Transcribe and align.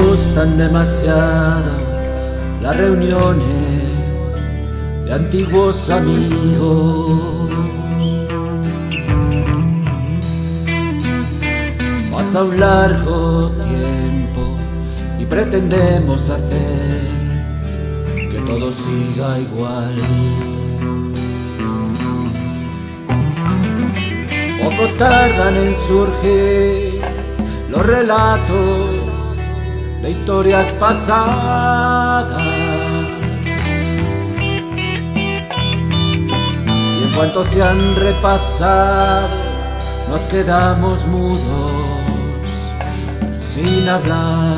gustan 0.00 0.56
demasiado 0.56 1.72
las 2.62 2.76
reuniones 2.76 3.98
de 5.04 5.12
antiguos 5.12 5.90
amigos. 5.90 7.50
Pasa 12.12 12.44
un 12.44 12.60
largo 12.60 13.50
tiempo 13.50 14.56
y 15.18 15.24
pretendemos 15.24 16.28
hacer 16.28 17.00
que 18.30 18.40
todo 18.46 18.70
siga 18.70 19.38
igual. 19.38 19.94
Poco 24.62 24.88
tardan 24.98 25.56
en 25.56 25.74
surgir 25.74 27.00
los 27.70 27.86
relatos 27.86 28.97
de 30.02 30.10
historias 30.10 30.72
pasadas. 30.72 32.42
Y 36.98 37.04
en 37.04 37.12
cuanto 37.14 37.44
se 37.44 37.62
han 37.62 37.96
repasado, 37.96 39.28
nos 40.10 40.22
quedamos 40.22 41.06
mudos 41.06 41.38
sin 43.32 43.88
hablar. 43.88 44.54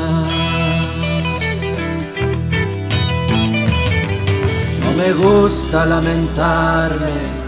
No 4.83 4.91
me 4.97 5.13
gusta 5.13 5.85
lamentarme 5.85 7.41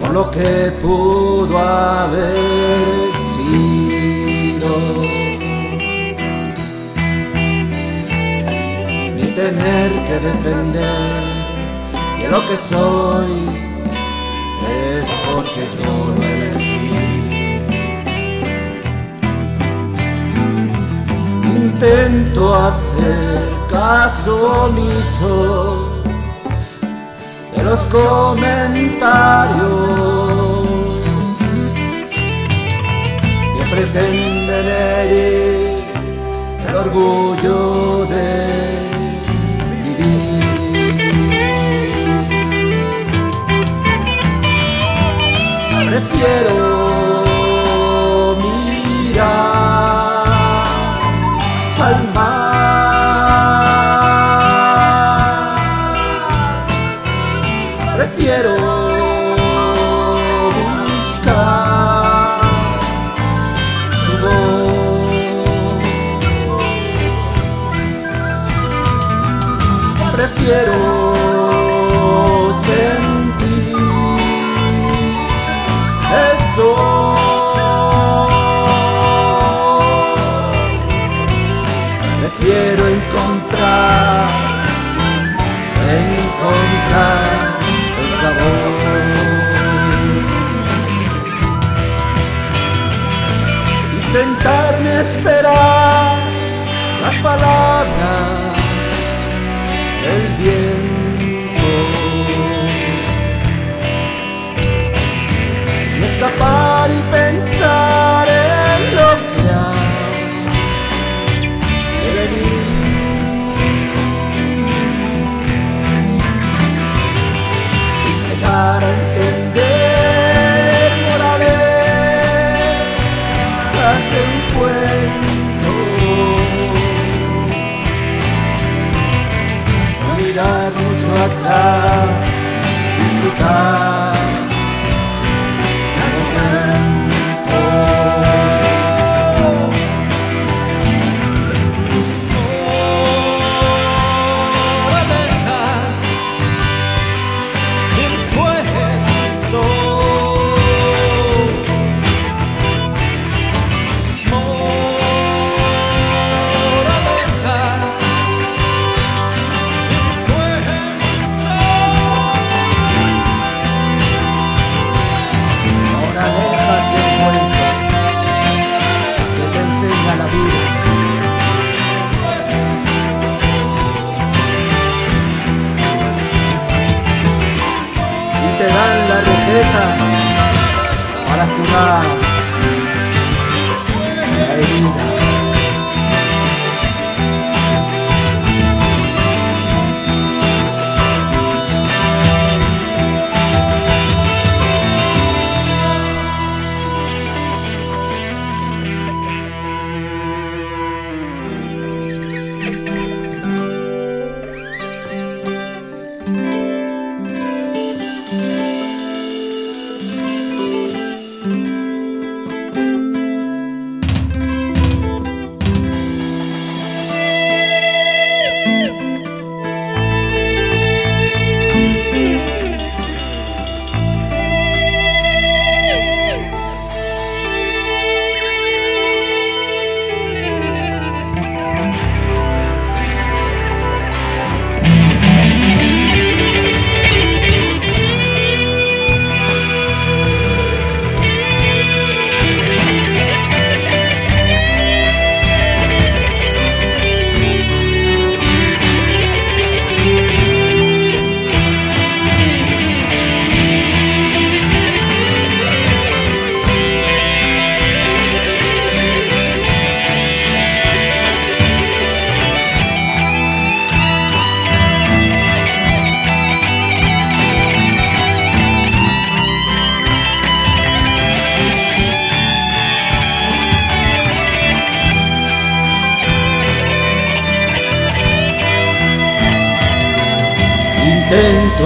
por 0.00 0.10
lo 0.10 0.30
que 0.30 0.72
pudo 0.82 1.58
haber 1.58 3.12
sido. 3.34 5.05
Tener 9.36 9.92
que 10.06 10.18
defender 10.18 11.22
que 12.18 12.26
lo 12.26 12.46
que 12.46 12.56
soy 12.56 13.50
es 14.66 15.06
porque 15.26 15.68
yo 15.78 16.14
lo 16.16 16.22
elegí. 16.22 17.60
Intento 21.54 22.54
hacer 22.54 23.42
caso 23.70 24.68
omiso 24.68 26.02
de 27.54 27.62
los 27.62 27.80
comentarios 27.96 29.66
que 33.54 33.62
pretenden 33.70 34.66
herir 34.66 35.84
el 36.66 36.74
orgullo 36.74 38.06
de 38.06 38.85
Prefiero 45.96 46.85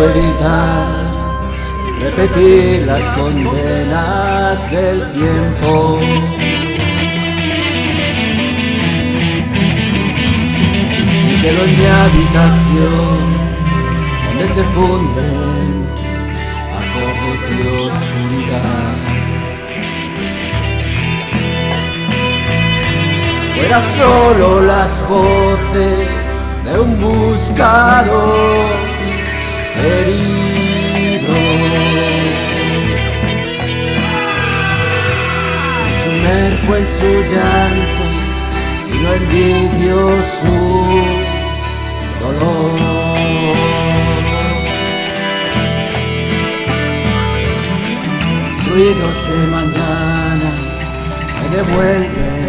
evitar 0.03 1.11
repetir 2.01 2.87
las 2.87 3.03
condenas 3.11 4.71
del 4.71 5.11
tiempo. 5.11 6.01
Y 11.29 11.43
quedo 11.43 11.65
en 11.65 11.73
mi 11.79 11.87
habitación 11.87 13.19
donde 14.27 14.47
se 14.47 14.63
funden 14.75 15.87
acordes 16.81 17.43
y 17.51 17.61
oscuridad. 17.87 18.97
Fuera 23.55 23.81
solo 23.81 24.61
las 24.63 25.07
voces 25.09 26.09
de 26.65 26.81
un 26.81 27.01
buscador 27.01 28.90
herido. 29.77 31.35
Me 35.83 35.91
sumerjo 36.03 36.77
en 36.77 36.87
su 36.87 37.11
llanto 37.33 38.05
y 38.93 38.99
no 39.03 39.13
envidio 39.13 39.97
su 40.23 40.59
dolor. 42.21 42.81
Ruidos 48.71 49.17
de 49.29 49.47
mañana 49.49 50.51
me 51.43 51.57
devuelven 51.57 52.40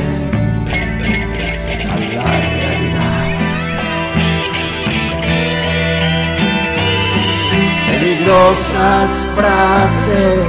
Peligrosas 8.32 9.12
frases 9.36 10.48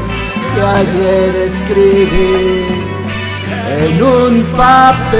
que 0.55 0.61
ayer 0.61 1.35
escribí 1.47 2.65
en 3.81 4.03
un 4.03 4.45
papel 4.57 5.19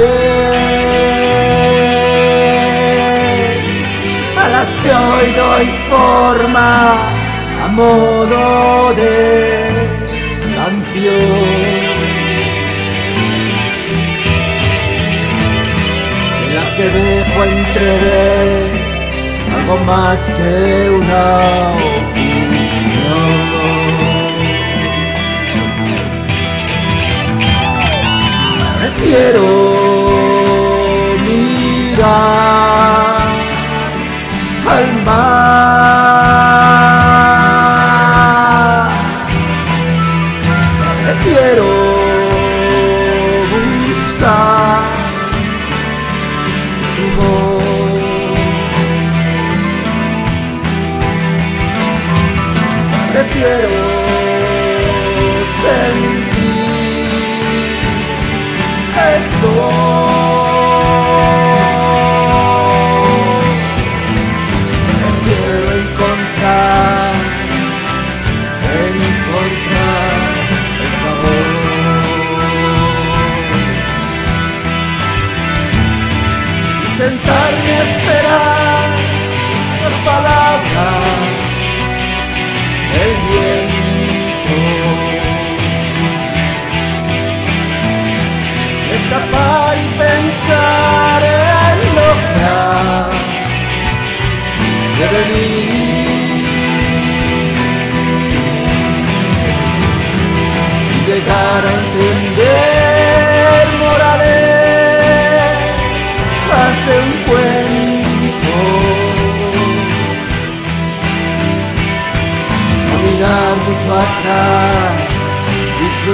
a 4.39 4.49
las 4.49 4.77
que 4.77 4.91
hoy 4.95 5.33
doy 5.33 5.67
forma 5.91 6.99
a 7.65 7.69
modo 7.69 8.95
de 8.95 9.69
canción. 10.55 11.97
En 16.45 16.55
las 16.55 16.73
que 16.75 16.85
dejo 16.85 17.45
entrever 17.45 18.83
algo 19.53 19.77
más 19.85 20.31
que 20.37 20.91
una 20.91 22.02
Prefiero 29.03 29.47
mirar 31.27 32.07
al 34.71 34.87
mar. 35.05 35.43
Prefiero 41.03 41.67
buscar 43.51 44.83
tu 46.95 47.05
voz. 47.19 48.03
Prefiero 53.13 53.82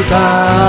voltar. 0.08 0.67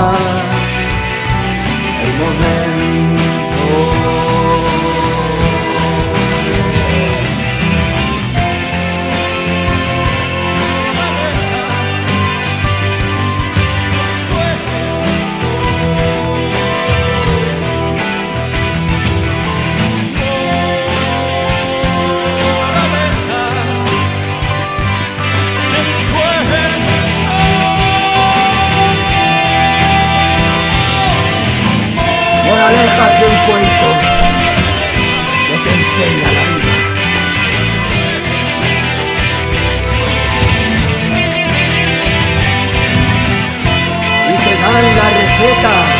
Y 45.40 45.99